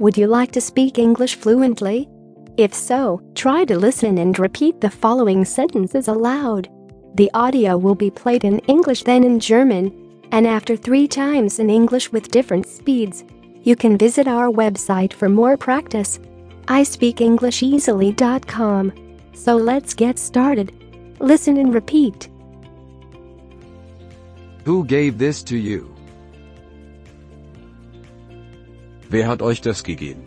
[0.00, 2.08] Would you like to speak English fluently?
[2.56, 6.70] If so, try to listen and repeat the following sentences aloud.
[7.16, 9.92] The audio will be played in English then in German,
[10.32, 13.24] and after three times in English with different speeds.
[13.62, 16.18] You can visit our website for more practice.
[16.64, 18.92] ispeakenglisheasily.com.
[19.34, 20.72] So let's get started.
[21.18, 22.30] Listen and repeat.
[24.64, 25.89] Who gave this to you?
[29.10, 30.22] Wer hat euch das gegeben?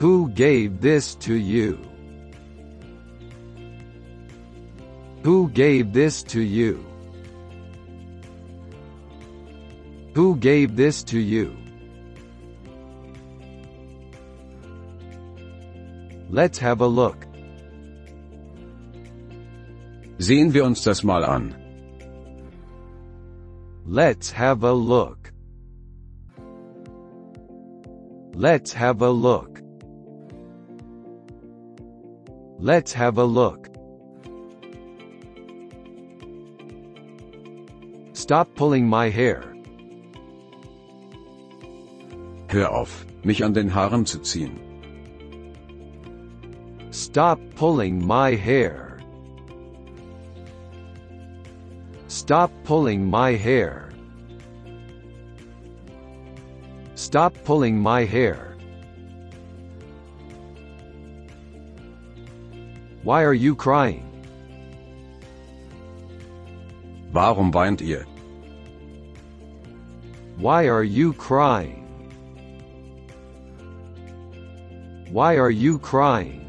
[0.00, 1.78] Who gave this to you?
[5.22, 6.84] Who gave this to you?
[10.16, 11.54] Who gave this to you?
[16.30, 17.26] Let's have a look.
[20.18, 21.54] Sehen wir uns das mal an.
[23.86, 25.19] Let's have a look.
[28.34, 29.60] Let's have a look.
[32.58, 33.68] Let's have a look.
[38.12, 39.42] Stop pulling my hair.
[42.48, 44.58] Hör auf, mich an den Haaren zu ziehen.
[46.90, 48.98] Stop pulling my hair.
[52.08, 53.90] Stop pulling my hair.
[57.10, 58.56] Stop pulling my hair.
[63.02, 64.06] Why are you crying?
[67.12, 68.06] Warum weint ihr?
[70.36, 71.82] Why are you crying?
[75.10, 76.46] Why are you crying?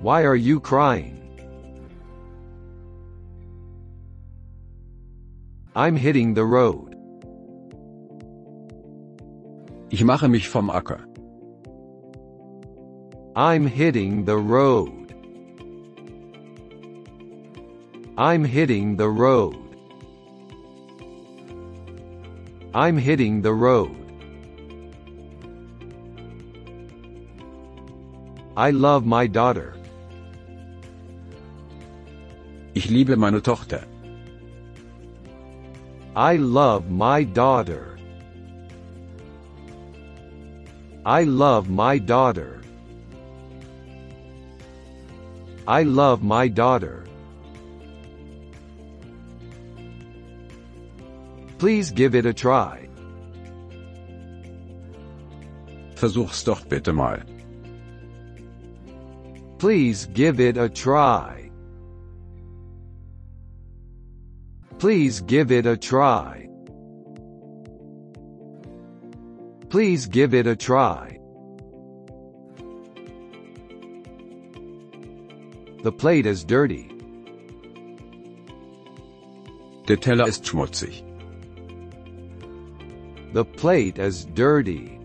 [0.00, 1.20] Why are you crying?
[5.76, 6.91] I'm hitting the road.
[9.94, 11.00] Ich mache mich vom Acker.
[13.36, 15.14] I'm hitting the road.
[18.16, 19.54] I'm hitting the road.
[22.72, 23.94] I'm hitting the road.
[28.56, 29.74] I love my daughter.
[32.72, 33.82] Ich liebe meine Tochter.
[36.16, 37.91] I love my daughter.
[41.04, 42.60] I love my daughter.
[45.66, 47.04] I love my daughter.
[51.58, 52.88] Please give it a try.
[55.96, 57.18] Versuch's doch bitte mal.
[59.58, 61.50] Please give it a try.
[64.78, 66.51] Please give it a try.
[69.72, 71.18] Please give it a try.
[75.82, 76.90] The plate is dirty.
[79.86, 81.02] Der Teller ist schmutzig.
[83.32, 85.00] The plate is dirty.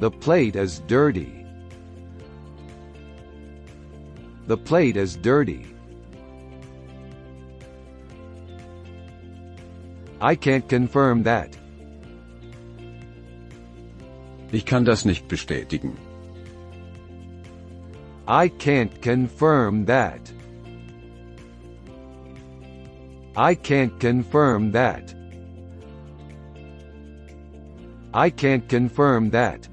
[0.00, 1.46] The plate is dirty.
[4.48, 5.73] The plate is dirty.
[10.24, 11.54] I can't confirm that.
[14.52, 15.98] Ich kann das nicht bestätigen.
[18.26, 20.32] I can't confirm that.
[23.36, 25.14] I can't confirm that.
[28.14, 29.68] I can't confirm that.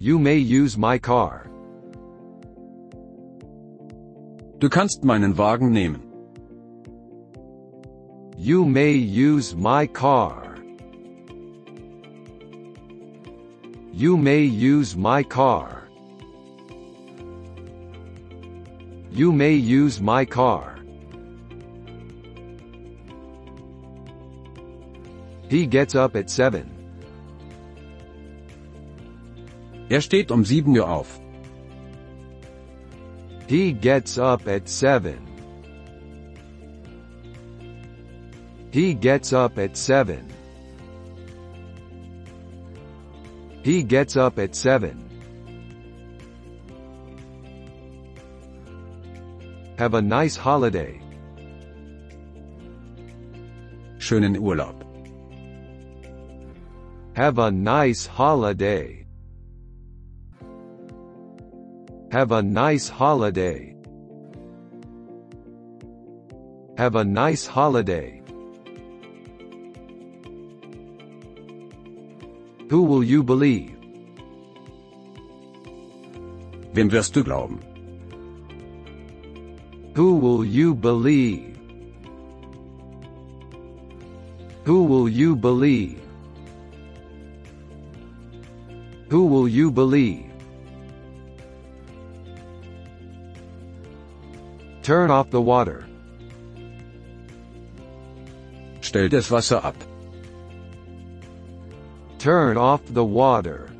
[0.00, 1.49] You may use my car.
[4.60, 6.02] Du kannst meinen Wagen nehmen.
[8.36, 10.54] You may use my car.
[13.90, 15.88] You may use my car.
[19.10, 20.76] You may use my car.
[25.48, 26.66] He gets up at 7.
[29.88, 31.18] Er steht um 7 Uhr auf.
[33.50, 35.26] He gets up at 7.
[38.70, 40.24] He gets up at 7.
[43.64, 44.94] He gets up at 7.
[49.78, 51.02] Have a nice holiday.
[53.98, 54.76] Schönen Urlaub.
[57.16, 58.99] Have a nice holiday.
[62.10, 63.76] Have a nice holiday.
[66.76, 68.20] Have a nice holiday.
[72.68, 73.76] Who will you believe?
[76.74, 77.60] Wem wirst du glauben?
[79.94, 81.56] Who will you believe?
[84.64, 86.00] Who will you believe?
[89.10, 90.29] Who will you believe?
[94.82, 95.86] Turn off the water.
[98.80, 99.76] Stell das Wasser ab.
[102.18, 103.70] Turn off the water.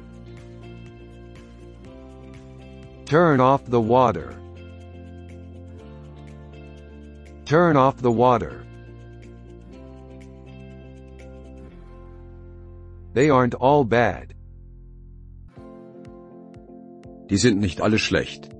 [3.06, 4.34] Turn off the water.
[7.44, 8.64] Turn off the water.
[13.14, 14.34] They aren't all bad.
[17.28, 18.50] Die sind nicht alle schlecht.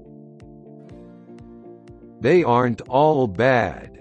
[2.21, 3.99] They aren't all bad.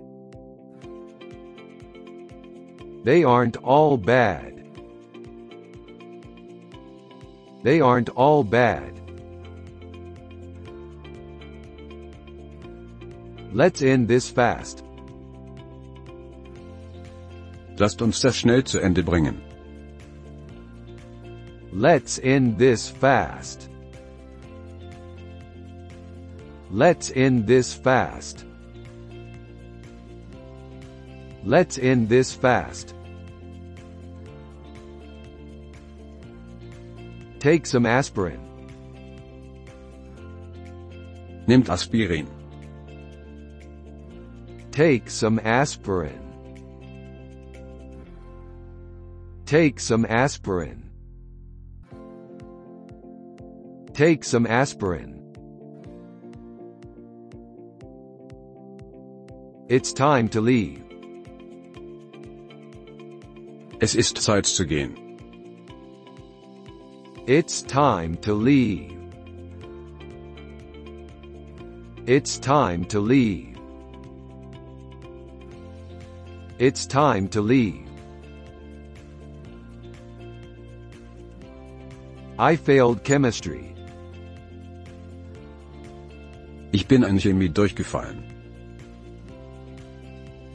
[3.06, 4.62] They aren't all bad.
[7.64, 9.00] They aren't all bad.
[13.54, 14.84] Let's end this fast.
[17.78, 19.42] Lasst uns das schnell zu Ende bringen.
[21.72, 23.69] Let's end this fast.
[26.72, 28.46] Let's end this fast.
[31.44, 32.94] Let's end this fast.
[37.40, 38.40] Take some aspirin.
[41.48, 42.28] Nimmt Aspirin.
[44.72, 46.22] Take some aspirin.
[49.46, 50.90] Take some aspirin.
[53.94, 55.19] Take some aspirin.
[59.70, 60.82] It's time to leave.
[63.80, 64.98] Es ist Zeit zu gehen.
[67.28, 68.98] It's time to leave.
[72.08, 73.60] It's time to leave.
[76.58, 77.88] It's time to leave.
[82.40, 83.76] I failed chemistry.
[86.72, 88.29] Ich bin in Chemie durchgefallen.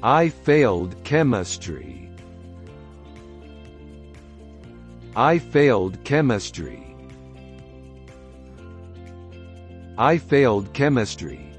[0.07, 2.11] I failed chemistry.
[5.17, 6.95] I failed chemistry.
[9.97, 11.51] I failed chemistry.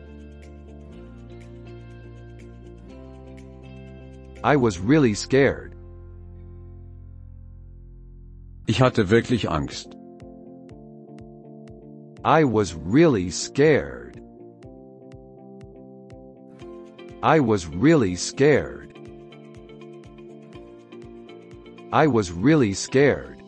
[4.44, 5.74] I was really scared.
[8.68, 9.96] Ich hatte wirklich Angst.
[12.24, 14.05] I was really scared.
[17.26, 19.00] I was really scared.
[21.92, 23.42] I was really scared.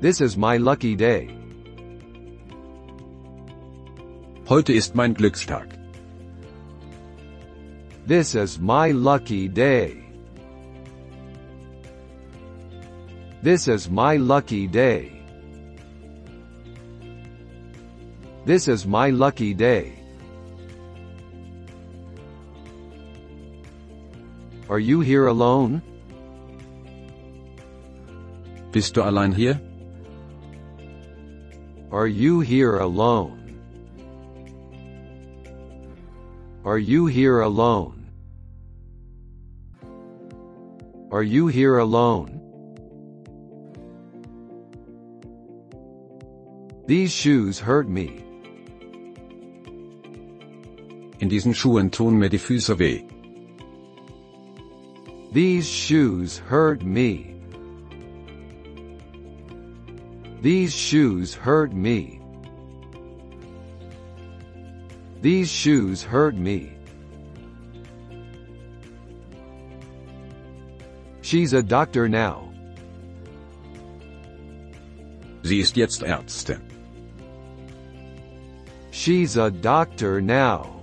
[0.00, 1.30] This is my lucky day.
[4.48, 5.68] Heute ist mein Glückstag.
[8.08, 10.02] This is my lucky day.
[13.40, 15.17] This is my lucky day.
[18.48, 19.92] This is my lucky day.
[24.70, 25.82] Are you here alone?
[28.72, 29.60] Bist du allein hier?
[31.92, 33.60] Are you here alone?
[36.64, 38.08] Are you here alone?
[41.12, 42.40] Are you here alone?
[46.86, 48.24] These shoes hurt me.
[51.20, 53.02] In diesen Schuhen tun mir die Füße weh.
[55.32, 57.34] These shoes hurt me.
[60.40, 62.20] These shoes hurt me.
[65.20, 66.72] These shoes hurt me.
[71.22, 72.48] She's a doctor now.
[75.42, 76.62] Sie ist jetzt Ärztin.
[78.92, 80.77] She's a doctor now.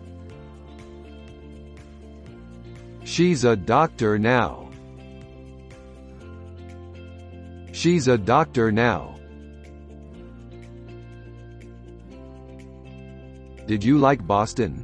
[3.16, 4.70] She's a doctor now.
[7.72, 9.16] She's a doctor now.
[13.68, 14.84] Did you like Boston?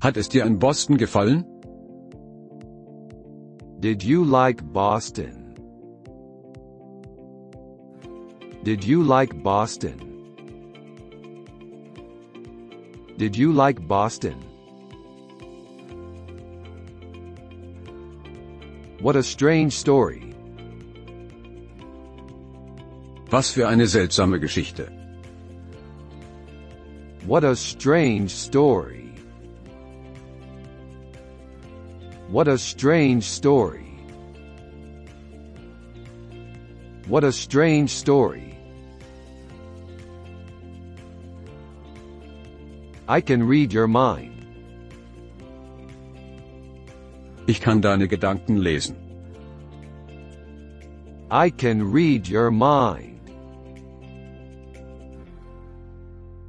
[0.00, 1.44] Hat es dir in Boston gefallen?
[3.80, 5.54] Did you like Boston?
[8.64, 10.00] Did you like Boston?
[13.18, 14.55] Did you like Boston?
[19.00, 20.34] What a strange story.
[23.30, 24.90] Was für eine seltsame Geschichte.
[27.26, 29.12] What a strange story.
[32.28, 33.86] What a strange story.
[37.06, 38.58] What a strange story.
[43.08, 44.35] I can read your mind.
[47.46, 48.96] Ich kann deine Gedanken lesen.
[51.30, 53.20] I can read your mind.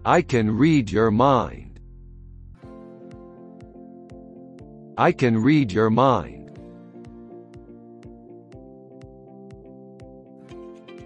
[0.03, 1.79] I can read your mind.
[4.97, 6.57] I can read your mind.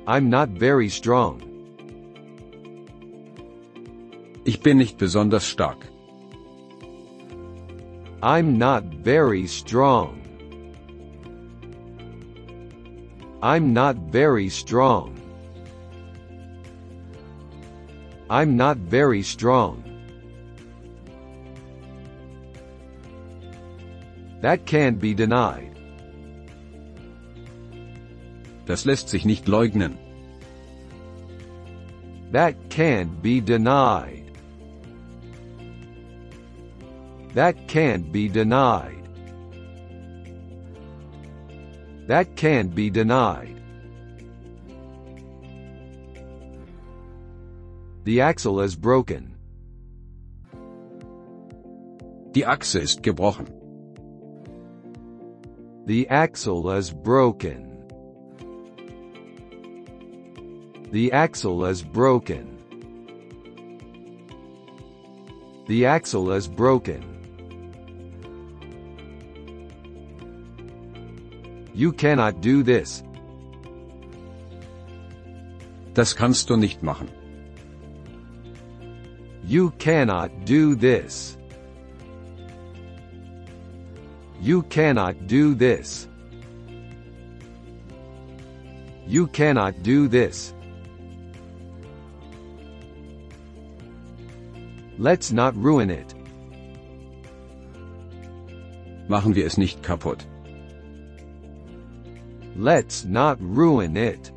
[0.08, 1.42] I'm not very strong.
[4.46, 5.91] Ich bin nicht besonders stark.
[8.24, 10.22] I'm not very strong.
[13.42, 15.20] I'm not very strong.
[18.30, 19.84] I'm not very strong.
[24.42, 25.76] That can't be denied.
[28.68, 29.98] Das lässt sich nicht leugnen.
[32.32, 34.21] That can't be denied.
[37.34, 39.08] That can't be denied.
[42.08, 43.62] That can't be denied.
[48.04, 49.38] The axle is broken.
[52.34, 53.48] Die Achse ist gebrochen.
[55.86, 57.68] The axle is broken.
[60.92, 62.58] The axle is broken.
[65.68, 67.11] The axle is broken.
[71.74, 73.04] You cannot do this.
[75.94, 77.10] Das kannst du nicht machen.
[79.46, 81.38] You cannot do this.
[84.42, 86.08] You cannot do this.
[89.08, 90.54] You cannot do this.
[94.98, 96.16] Let's not ruin it.
[99.08, 100.26] Machen wir es nicht kaputt.
[102.62, 104.32] Let's not ruin it.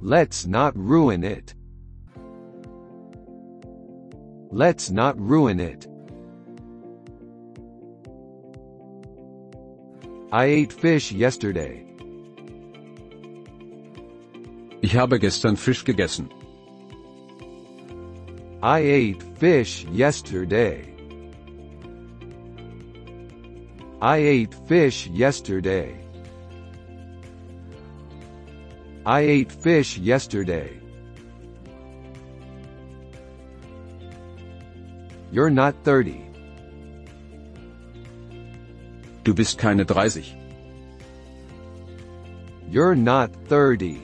[0.00, 1.54] Let's not ruin it.
[4.50, 5.86] Let's not ruin it.
[10.32, 11.84] I ate fish yesterday.
[14.80, 16.30] Ich habe gestern Fisch gegessen.
[18.62, 20.97] I ate fish yesterday.
[24.00, 25.98] I ate fish yesterday.
[29.04, 30.78] I ate fish yesterday.
[35.32, 36.24] You're not 30.
[39.24, 40.24] Du bist keine 30.
[42.70, 43.98] You're not 30.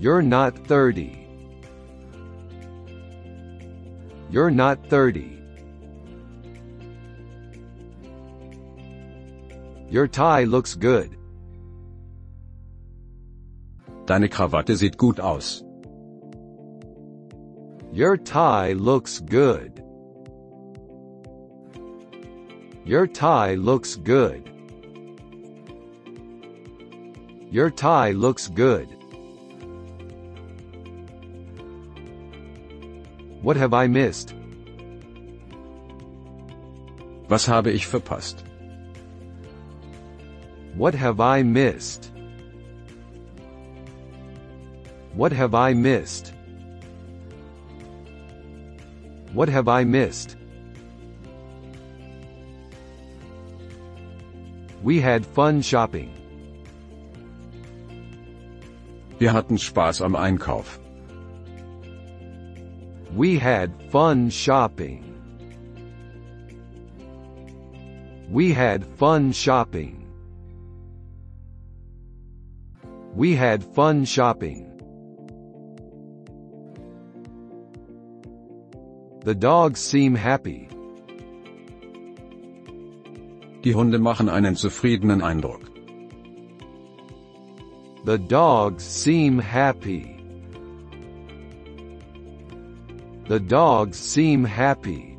[0.00, 1.24] You're not 30.
[4.28, 5.43] You're not 30.
[9.94, 11.16] Your tie looks good.
[14.06, 15.62] Deine Krawatte sieht gut aus.
[17.92, 19.84] Your tie looks good.
[22.84, 24.50] Your tie looks good.
[27.52, 28.88] Your tie looks good.
[33.42, 34.34] What have I missed?
[37.28, 38.43] Was habe ich verpasst?
[40.76, 42.10] What have I missed?
[45.14, 46.34] What have I missed?
[49.32, 50.36] What have I missed?
[54.82, 56.10] We had fun shopping.
[59.18, 60.78] Wir hatten Spaß am Einkauf.
[63.14, 65.04] We had fun shopping.
[68.28, 70.03] We had fun shopping.
[73.14, 74.72] We had fun shopping.
[79.24, 80.68] The dogs seem happy.
[83.62, 85.62] Die Hunde machen einen zufriedenen Eindruck.
[88.04, 90.16] The dogs seem happy.
[93.28, 95.16] The dogs seem happy.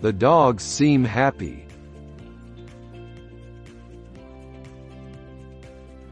[0.00, 1.65] The dogs seem happy.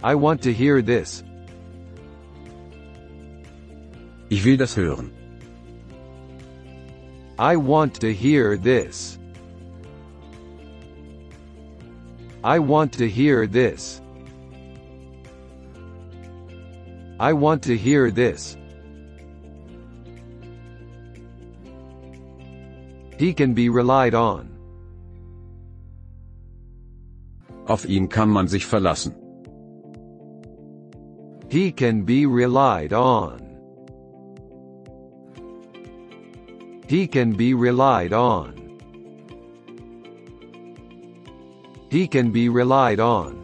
[0.04, 1.25] I want to hear this.
[4.28, 5.11] Ich will das hören.
[7.38, 9.18] I want to hear this.
[12.44, 14.02] I want to hear this.
[17.18, 18.58] I want to hear this.
[23.16, 24.50] He can be relied on.
[27.66, 29.24] Auf ihn kann man sich verlassen.
[31.54, 33.38] He can be relied on.
[36.88, 38.80] He can be relied on.
[41.92, 43.38] He can be relied on.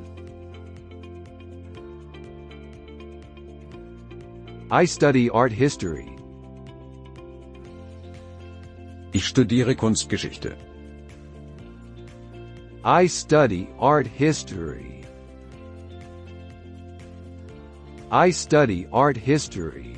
[4.73, 6.11] I study art history.
[9.12, 10.57] Ich studiere Kunstgeschichte.
[12.85, 15.05] I study art history.
[18.12, 19.97] I study art history.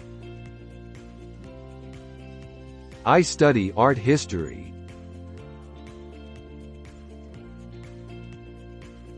[3.06, 4.74] I study art history.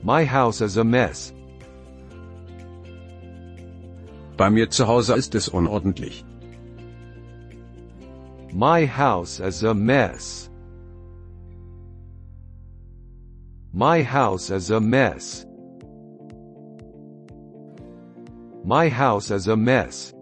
[0.04, 1.32] My house is a mess.
[4.36, 6.22] Bei mir zu Hause ist es unordentlich.
[8.52, 10.48] My house is a mess.
[13.72, 15.46] My house is a mess.
[18.66, 20.14] My house is a mess.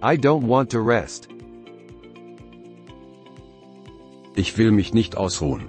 [0.00, 1.28] I don't want to rest.
[4.36, 5.68] Ich will mich nicht ausruhen.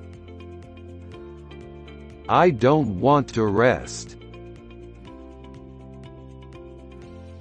[2.29, 4.15] I don't want to rest.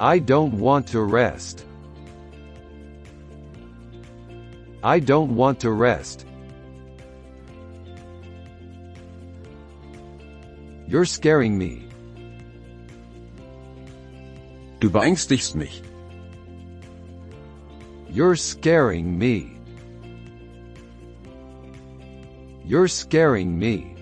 [0.01, 1.67] I don't want to rest.
[4.83, 6.25] I don't want to rest.
[10.91, 11.87] You're scaring me.
[14.81, 15.83] Du beängstigst mich.
[18.09, 19.57] You're scaring me.
[22.65, 23.95] You're scaring me.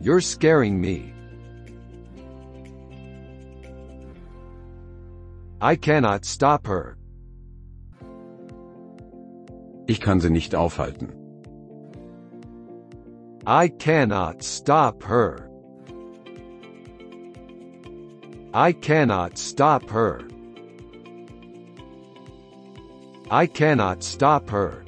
[0.00, 1.14] You're scaring me.
[5.60, 6.96] I cannot stop her.
[9.86, 11.23] Ich kann sie nicht aufhalten.
[13.46, 15.50] I cannot stop her.
[18.54, 20.22] I cannot stop her.
[23.30, 24.82] I cannot stop her.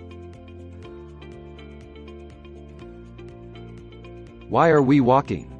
[4.48, 5.52] Why are we walking?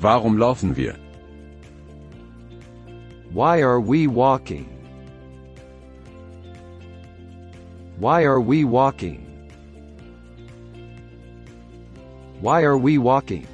[0.00, 0.96] Warum laufen wir?
[3.32, 4.66] Why are we walking?
[7.98, 9.31] Why are we walking?
[12.42, 13.46] Why are we walking?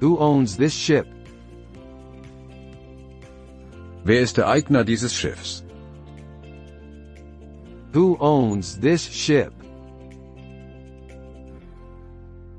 [0.00, 1.06] Who owns this ship?
[4.04, 5.62] Wer ist der Eigner dieses Schiffs?
[7.92, 9.54] Who owns this ship?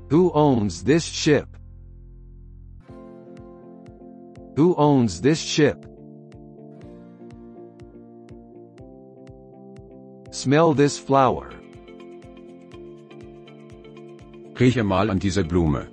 [0.08, 1.46] Who owns this ship?
[4.56, 5.84] Who owns this ship?
[10.30, 11.52] Smell this flower.
[14.58, 15.86] Rieche mal an diese Blume.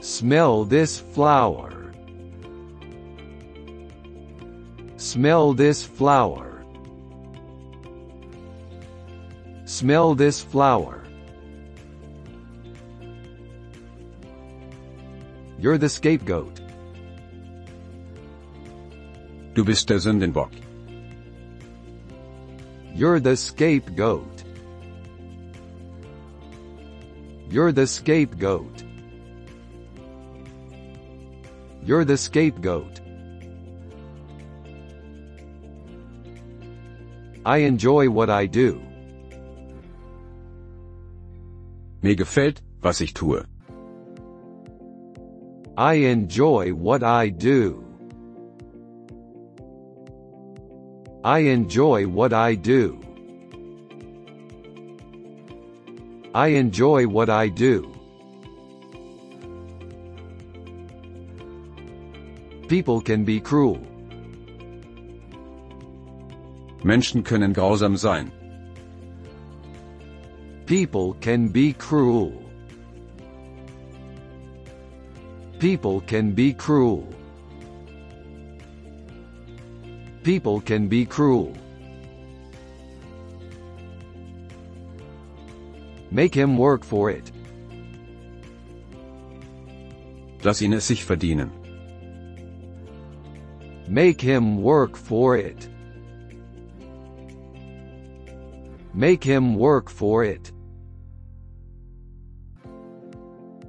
[0.00, 1.92] Smell this flower.
[4.96, 6.64] Smell this flower.
[9.66, 11.04] Smell this flower.
[15.58, 16.58] You're the scapegoat.
[19.52, 20.52] Du bist der Sündenbock.
[22.94, 24.39] You're the scapegoat.
[27.50, 28.84] You're the scapegoat.
[31.82, 33.00] You're the scapegoat.
[37.44, 38.80] I enjoy what I do.
[42.02, 43.42] Mir gefällt, was ich tue.
[45.76, 47.82] I enjoy what I do.
[51.24, 53.09] I enjoy what I do.
[56.34, 57.92] I enjoy what I do.
[62.68, 63.80] People can be cruel.
[66.84, 68.30] Menschen können grausam sein.
[70.66, 72.32] People can be cruel.
[75.58, 77.08] People can be cruel.
[80.22, 81.52] People can be cruel.
[86.10, 87.30] Make him work for it.
[90.42, 91.50] Lass ihn es sich verdienen.
[93.88, 95.68] Make him work for it.
[98.94, 100.52] Make him work for it.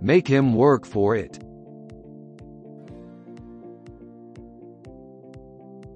[0.02, 1.40] Make him work for it.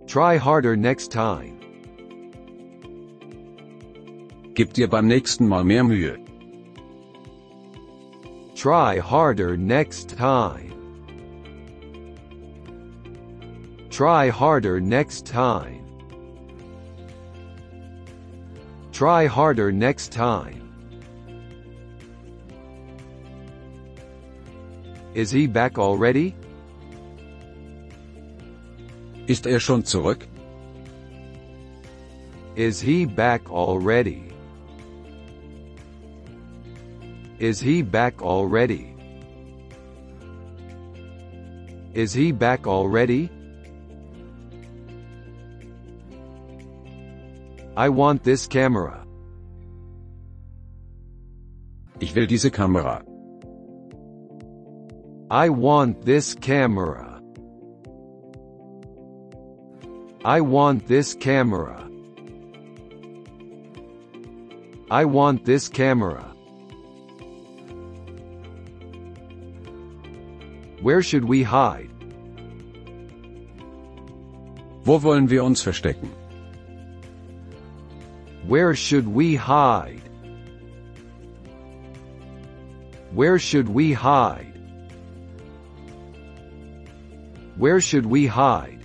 [0.07, 1.59] Try harder next time.
[4.53, 6.24] Gib dir beim nächsten Mal mehr Mühe.
[8.65, 10.73] Try harder next time.
[13.91, 15.85] Try harder next time.
[18.91, 20.63] Try harder next time.
[25.13, 26.33] Is he back already?
[29.27, 30.25] Ist er schon zurück?
[32.55, 34.24] Is he back already?
[37.39, 38.95] Is he back already?
[41.93, 43.29] Is he back already?
[47.77, 49.05] I want this camera.
[51.99, 53.03] Ich will diese Kamera.
[55.31, 57.21] I want this camera.
[60.23, 61.89] I want this camera.
[64.91, 66.34] I want this camera.
[70.85, 71.89] Where should we hide?
[74.85, 76.11] Wo wollen wir uns verstecken?
[78.45, 80.03] Where should we hide?
[83.13, 84.53] Where should we hide?
[87.57, 88.83] Where should we hide?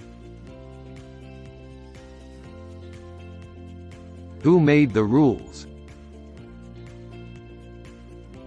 [4.43, 5.67] Who made the rules?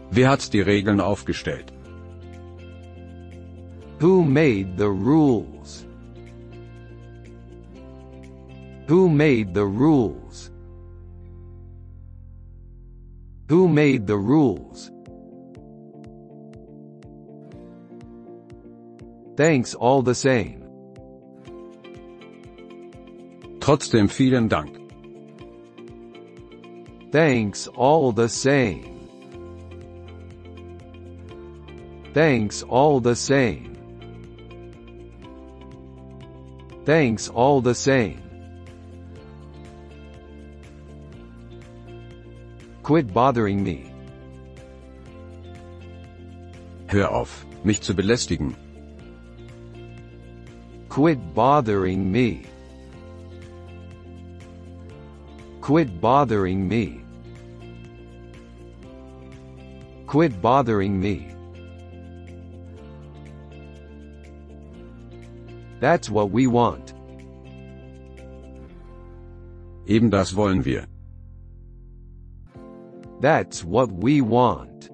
[0.09, 1.72] Wer hat die Regeln aufgestellt?
[4.03, 5.85] Who made the rules?
[8.89, 10.51] Who made the rules?
[13.47, 14.91] Who made the rules?
[19.37, 20.59] Thanks all the same.
[23.61, 24.75] Trotzdem vielen Dank.
[27.13, 28.99] Thanks all the same.
[32.13, 33.72] Thanks all the same.
[36.86, 38.22] Thanks all the same.
[42.84, 43.89] Quit bothering me.
[46.88, 48.56] Hör auf, mich zu belästigen.
[50.89, 52.43] Quit bothering me.
[55.62, 57.02] Quit bothering me.
[60.06, 61.33] Quit bothering me.
[65.84, 66.93] That's what we want.
[69.86, 70.88] Eben das wollen wir.
[73.19, 74.89] That's what we want.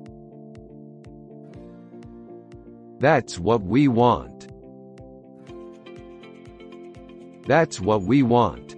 [2.99, 4.47] That's what we want.
[7.45, 8.75] That's what we want.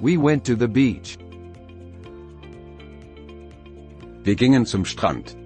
[0.00, 1.16] We went to the beach.
[4.24, 5.36] Wir gingen zum Strand.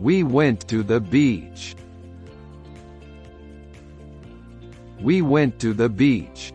[0.00, 1.74] We went to the beach.
[5.00, 6.52] We went to the beach.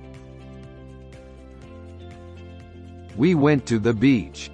[3.18, 4.50] We went to the beach.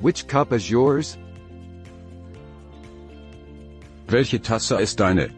[0.00, 1.18] Which cup is yours?
[4.08, 5.30] Welche Tasse ist deine?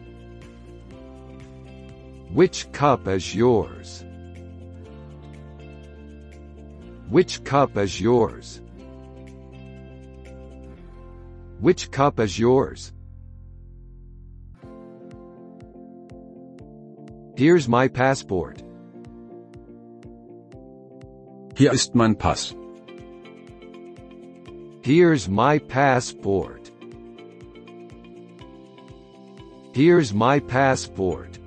[2.33, 4.03] Which cup is yours?
[7.09, 8.61] Which cup is yours?
[11.65, 12.93] Which cup is yours?
[17.35, 18.61] Here's my passport.
[21.57, 22.53] Hier ist mein Pass.
[24.83, 26.69] Here's my passport.
[29.73, 31.39] Here's my passport.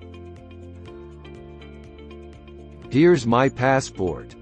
[2.90, 4.35] Here's my passport.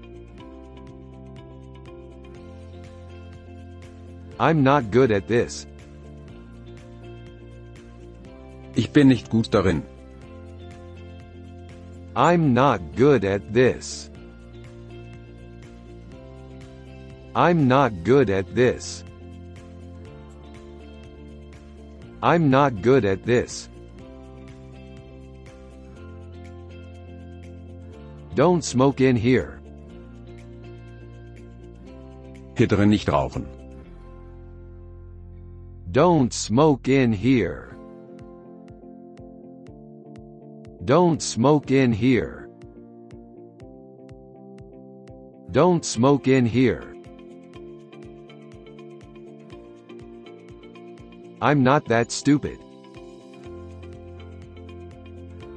[4.39, 5.65] I'm not good at this.
[8.75, 9.81] Ich bin nicht gut darin.
[12.15, 14.11] I'm not good at this.
[17.35, 19.03] I'm not good at this.
[22.21, 23.69] I'm not good at this.
[28.35, 29.59] Don't smoke in here.
[32.55, 33.56] Hier drin nicht rauchen.
[35.97, 37.75] Don't smoke in here.
[40.85, 42.51] Don't smoke in here.
[45.49, 46.93] Don't smoke in here.
[51.41, 52.59] I'm not that stupid.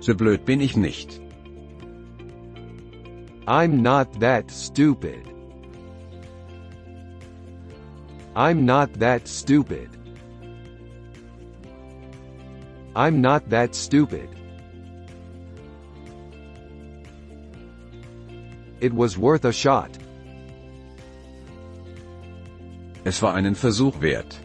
[0.01, 1.21] So blöd bin ich nicht.
[3.47, 5.21] I'm not that stupid.
[8.35, 10.00] I'm not that stupid.
[12.97, 14.29] I'm not that stupid.
[18.81, 19.97] It was worth a shot.
[23.05, 24.39] Es war einen Versuch wert.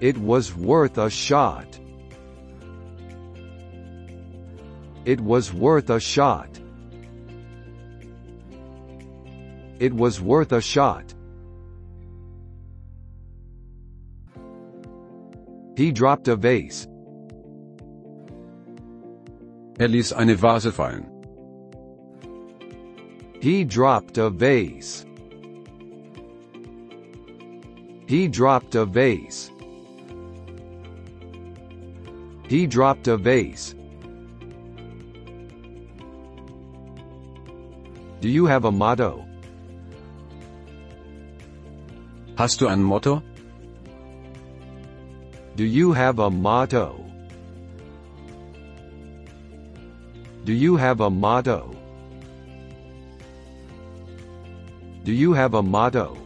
[0.00, 1.78] It was worth a shot.
[5.04, 6.48] It was worth a shot.
[9.78, 11.15] It was worth a shot.
[15.76, 16.88] He dropped a vase.
[19.78, 21.04] Er ließ eine Vase fallen.
[23.42, 25.04] He dropped a vase.
[28.06, 29.50] He dropped a vase.
[32.48, 33.74] He dropped a vase.
[38.22, 39.26] Do you have a motto?
[42.38, 43.22] Hast du ein Motto?
[45.56, 47.02] Do you have a motto?
[50.44, 51.74] Do you have a motto?
[55.04, 56.18] Do you have a motto?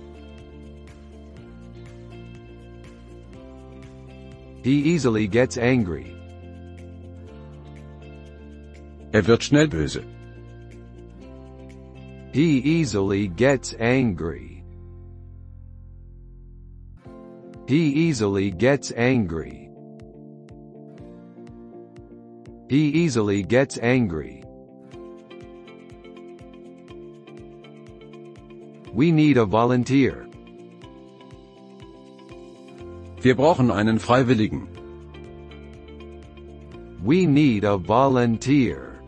[4.64, 6.12] He easily gets angry.
[9.14, 10.02] Er wird schnell böse.
[12.32, 14.49] He easily gets angry.
[17.70, 19.70] He easily gets angry.
[22.68, 24.42] He easily gets angry.
[28.92, 30.26] We need a volunteer.
[33.22, 34.66] Wir brauchen einen Freiwilligen.
[37.04, 39.00] We need a volunteer.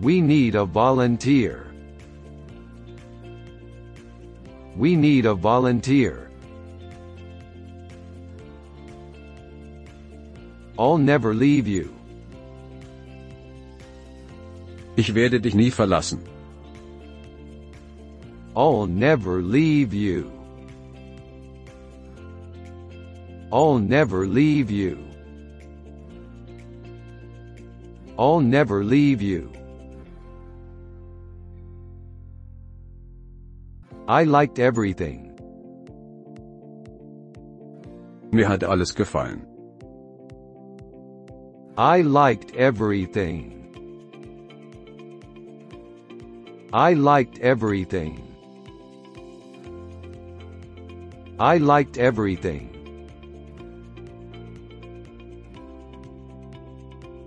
[0.00, 1.69] We need a volunteer.
[4.80, 6.30] We need a volunteer.
[10.78, 11.94] I'll never leave you.
[14.96, 16.24] Ich werde dich nie verlassen.
[18.56, 20.32] I'll never leave you.
[23.52, 24.96] I'll never leave you.
[28.18, 29.59] I'll never leave you.
[34.10, 35.18] I liked everything.
[38.32, 39.46] Mir hat alles gefallen.
[41.78, 43.38] I liked everything.
[46.72, 48.18] I liked everything.
[51.38, 52.66] I liked everything.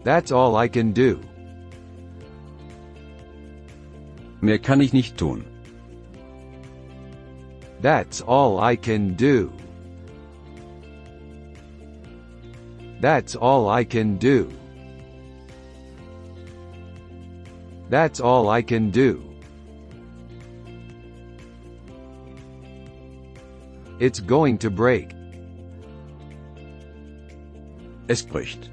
[0.04, 1.22] That's all I can do.
[4.42, 5.53] Mehr kann ich nicht tun.
[7.84, 9.52] That's all I can do.
[13.02, 14.50] That's all I can do.
[17.90, 19.22] That's all I can do.
[24.00, 25.12] It's going to break.
[28.08, 28.70] Es bricht.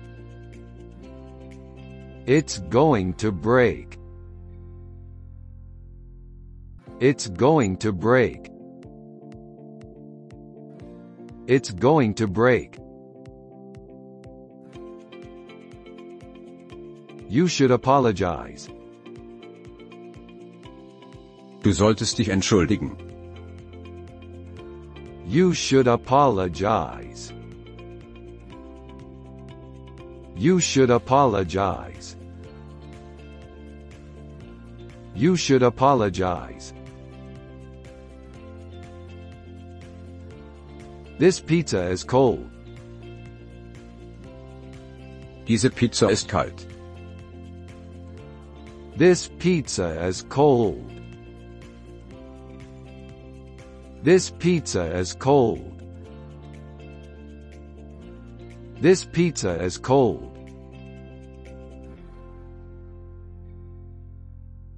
[2.27, 3.99] It's going to break.
[7.01, 8.60] It's going to break.
[11.51, 12.79] It's going to break.
[17.29, 18.69] You should apologize.
[21.63, 22.95] Du solltest dich entschuldigen.
[25.27, 27.33] You should apologize.
[30.37, 32.15] You should apologize.
[35.17, 36.73] You should apologize.
[41.21, 42.51] This pizza is cold.
[45.47, 46.67] Diese Pizza ist kalt.
[48.97, 50.91] This pizza is cold.
[54.03, 55.83] This pizza is cold.
[58.81, 60.49] This pizza is cold.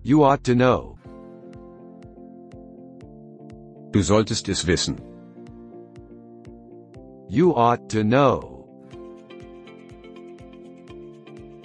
[0.03, 0.99] You ought to know.
[3.93, 5.12] Du solltest es wissen.
[7.33, 8.69] You ought to know.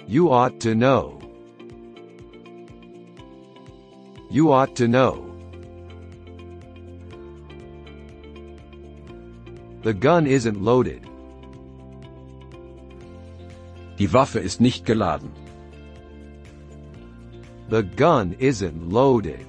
[0.06, 1.20] You ought to know.
[4.30, 5.30] You ought to know.
[9.82, 11.02] The gun isn't loaded.
[13.98, 15.32] Die Waffe ist nicht geladen.
[17.68, 19.44] The gun isn't loaded.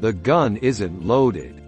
[0.00, 1.59] The gun isn't loaded.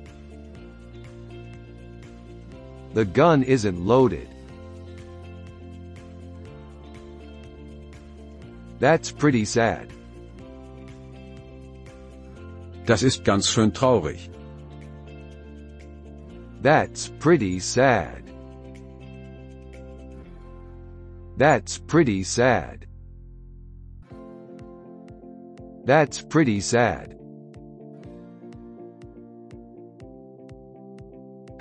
[2.94, 4.28] The gun isn't loaded.
[8.78, 9.92] That's pretty sad.
[12.84, 14.28] Das ist ganz schön traurig.
[16.60, 18.22] That's pretty sad.
[21.36, 22.86] That's pretty sad.
[25.84, 27.21] That's pretty sad.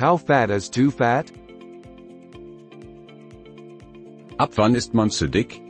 [0.01, 1.31] How fat is too fat?
[4.39, 5.61] Ab wann ist man zu dick?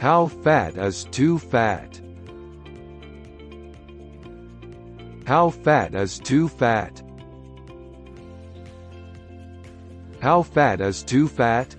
[0.00, 2.00] How fat is too fat?
[5.26, 7.02] How fat is too fat?
[10.22, 11.76] How fat is too fat?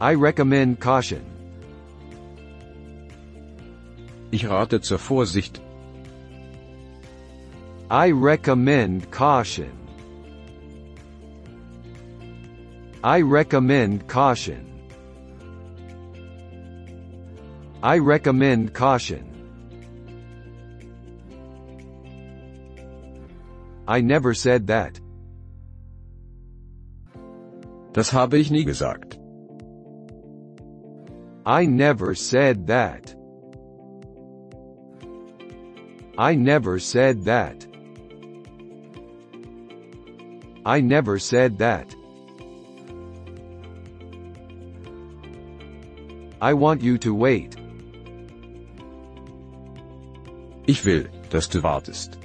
[0.00, 1.29] I recommend caution.
[4.30, 5.60] Ich rate zur Vorsicht.
[7.90, 9.72] I recommend caution.
[13.02, 14.66] I recommend caution.
[17.82, 19.24] I recommend caution.
[23.88, 25.00] I never said that.
[27.92, 29.18] Das habe ich nie gesagt.
[31.44, 33.16] I never said that.
[36.20, 37.66] I never said that.
[40.66, 41.94] I never said that.
[46.42, 47.56] I want you to wait.
[50.66, 52.18] Ich will, dass du wartest.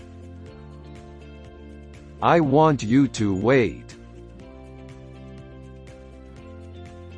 [2.21, 3.95] I want you to wait.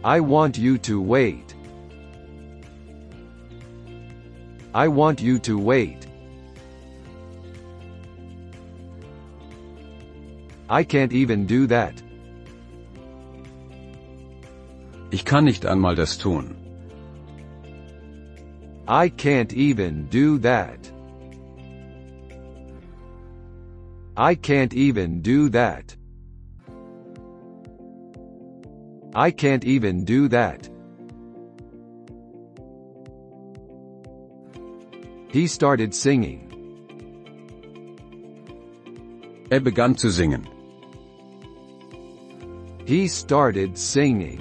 [0.03, 1.55] I want you to wait.
[4.75, 6.06] I want you to wait.
[10.69, 12.03] I can't even do that.
[15.12, 16.56] Ich kann nicht einmal das tun.
[18.88, 20.91] I can't even do that.
[24.17, 25.95] I can't even do that.
[29.13, 30.69] I can't even do that.
[35.30, 36.43] He started singing.
[39.49, 40.56] Er begann zu singen.
[42.88, 44.39] He started singing.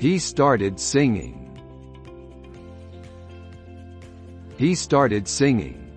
[0.00, 1.56] He started singing.
[4.56, 5.96] He started singing.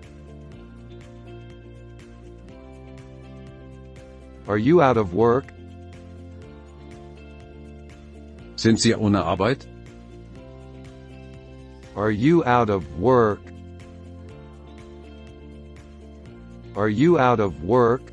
[4.46, 5.46] Are you out of work?
[8.54, 9.66] Sind Sie ohne Arbeit?
[11.96, 13.40] Are you out of work?
[16.76, 18.12] Are you out of work?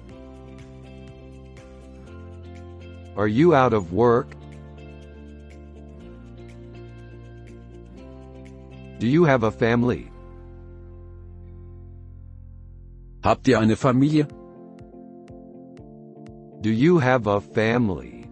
[3.15, 4.35] Are you out of work?
[8.99, 10.11] Do you have a family?
[13.23, 14.27] Habt ihr eine Familie?
[16.61, 18.25] Do you have a family?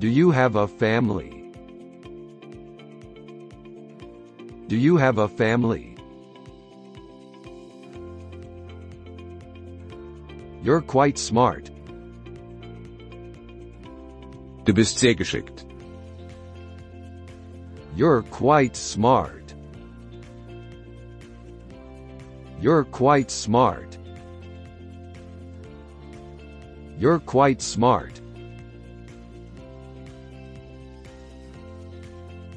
[0.00, 1.52] Do you have a family?
[4.66, 5.93] Do you have a family?
[10.64, 11.70] You're quite smart.
[14.64, 15.66] Du bist sehr geschickt.
[17.94, 19.52] You're quite smart.
[22.62, 23.98] You're quite smart.
[26.98, 28.22] You're quite smart.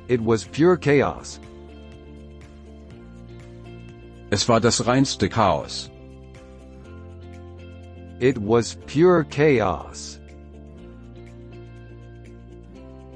[0.08, 1.41] It was pure chaos.
[4.32, 5.89] Es war das reinste Chaos.
[8.20, 10.20] It was pure chaos.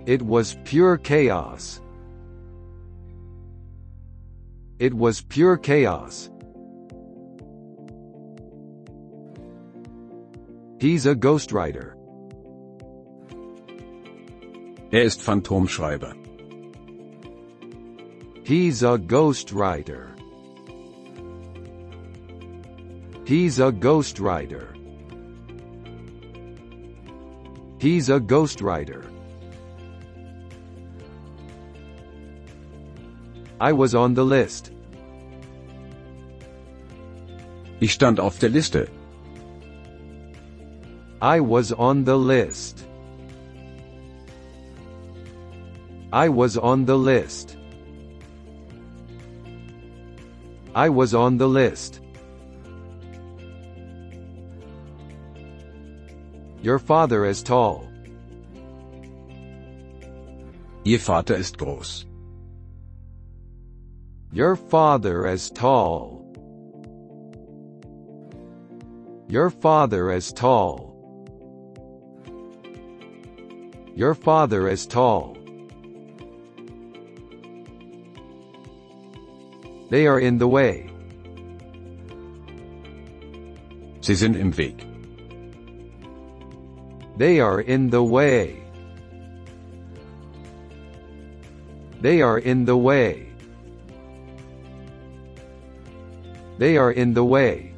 [0.06, 1.82] It was pure chaos.
[4.78, 6.30] It was pure chaos.
[10.80, 11.96] He's a ghostwriter.
[14.94, 16.14] Er ist Phantomschreiber.
[18.44, 20.10] He's a ghostwriter.
[23.26, 24.81] He's a ghostwriter.
[27.82, 29.04] He's a ghostwriter.
[33.60, 34.72] I was on the list.
[37.80, 38.88] Ich stand auf der Liste.
[41.24, 42.86] I was on the list.
[46.14, 47.58] I was on the list.
[50.76, 52.01] I was on the list.
[56.62, 57.88] Your father is tall.
[60.84, 62.06] Ihr Vater ist groß.
[64.32, 66.22] Your father is tall.
[69.28, 70.92] Your father is tall.
[73.96, 75.36] Your father is tall.
[79.90, 80.92] They are in the way.
[84.02, 84.91] Sie sind im Weg.
[87.22, 88.64] They are in the way.
[92.02, 93.30] They are in the way.
[96.58, 97.76] They are in the way.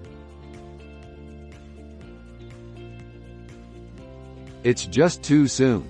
[4.63, 5.83] It's just too soon.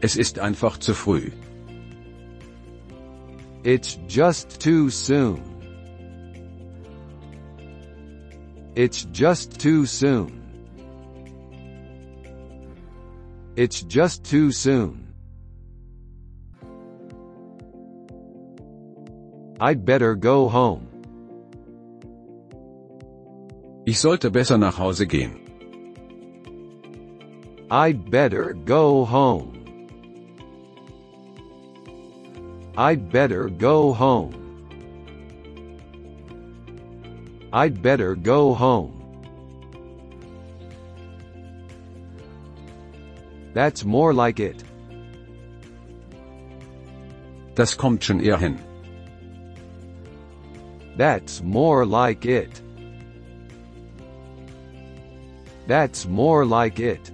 [0.00, 1.30] Es ist einfach zu früh.
[3.64, 5.42] It's just too soon.
[8.74, 10.37] It's just too soon.
[13.58, 15.12] It's just too soon.
[19.58, 20.86] I'd better go home.
[23.84, 25.40] Ich sollte besser nach Hause gehen.
[27.68, 29.50] I'd better go home.
[32.76, 34.34] I'd better go home.
[37.52, 38.97] I'd better go home.
[43.58, 44.62] That's more like it.
[47.56, 48.56] Das kommt schon eher hin.
[50.96, 52.62] That's more like it.
[55.66, 57.10] That's more like it.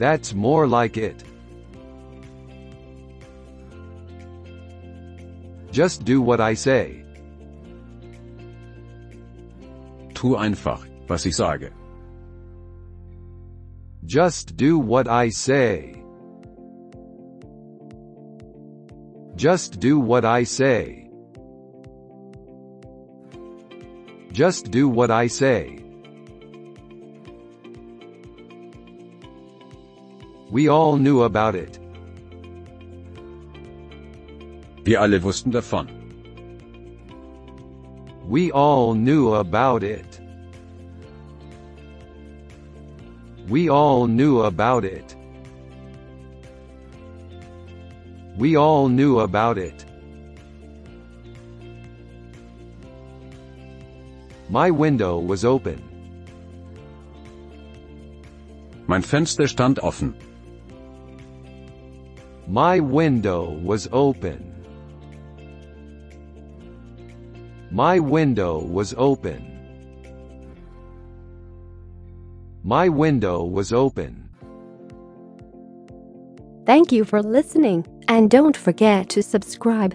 [0.00, 1.22] That's more like it.
[5.70, 7.04] Just do what I say.
[10.14, 11.70] Tu einfach, was ich sage.
[14.06, 16.00] Just do what I say.
[19.34, 21.10] Just do what I say.
[24.30, 25.82] Just do what I say.
[30.52, 31.80] We all knew about it.
[34.84, 35.88] Wir alle wussten davon.
[38.28, 40.15] We all knew about it.
[43.56, 45.16] We all knew about it.
[48.36, 49.86] We all knew about it.
[54.50, 55.80] My window was open.
[58.88, 60.12] Mein Fenster stand offen.
[62.46, 64.52] My window was open.
[67.70, 69.55] My window was open.
[72.66, 74.28] My window was open.
[76.66, 79.94] Thank you for listening, and don't forget to subscribe.